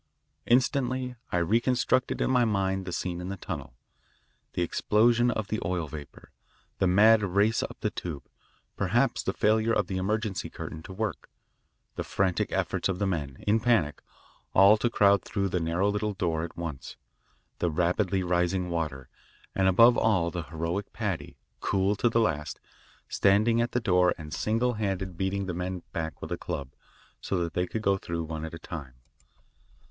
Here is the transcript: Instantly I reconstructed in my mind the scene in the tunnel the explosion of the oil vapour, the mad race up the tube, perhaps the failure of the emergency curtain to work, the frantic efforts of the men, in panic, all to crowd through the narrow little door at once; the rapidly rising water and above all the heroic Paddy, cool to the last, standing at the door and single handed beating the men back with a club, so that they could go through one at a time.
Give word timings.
Instantly 0.47 1.15
I 1.31 1.37
reconstructed 1.37 2.21
in 2.21 2.31
my 2.31 2.43
mind 2.43 2.87
the 2.87 2.91
scene 2.91 3.21
in 3.21 3.29
the 3.29 3.37
tunnel 3.37 3.75
the 4.53 4.63
explosion 4.63 5.29
of 5.29 5.49
the 5.49 5.59
oil 5.63 5.87
vapour, 5.87 6.31
the 6.79 6.87
mad 6.87 7.21
race 7.21 7.61
up 7.61 7.79
the 7.81 7.91
tube, 7.91 8.23
perhaps 8.75 9.21
the 9.21 9.31
failure 9.31 9.73
of 9.73 9.85
the 9.85 9.97
emergency 9.97 10.49
curtain 10.49 10.81
to 10.81 10.91
work, 10.91 11.29
the 11.97 12.03
frantic 12.03 12.51
efforts 12.51 12.89
of 12.89 12.97
the 12.97 13.05
men, 13.05 13.43
in 13.45 13.59
panic, 13.59 14.01
all 14.55 14.75
to 14.75 14.89
crowd 14.89 15.21
through 15.23 15.49
the 15.49 15.59
narrow 15.59 15.87
little 15.89 16.13
door 16.13 16.43
at 16.43 16.57
once; 16.57 16.97
the 17.59 17.69
rapidly 17.69 18.23
rising 18.23 18.71
water 18.71 19.07
and 19.53 19.67
above 19.67 19.99
all 19.99 20.31
the 20.31 20.41
heroic 20.49 20.91
Paddy, 20.93 21.37
cool 21.59 21.95
to 21.97 22.09
the 22.09 22.19
last, 22.19 22.59
standing 23.07 23.61
at 23.61 23.73
the 23.73 23.79
door 23.79 24.15
and 24.17 24.33
single 24.33 24.73
handed 24.73 25.15
beating 25.15 25.45
the 25.45 25.53
men 25.53 25.83
back 25.91 26.23
with 26.23 26.31
a 26.31 26.39
club, 26.39 26.71
so 27.21 27.37
that 27.43 27.53
they 27.53 27.67
could 27.67 27.83
go 27.83 27.97
through 27.99 28.23
one 28.23 28.43
at 28.43 28.55
a 28.55 28.57
time. 28.57 28.95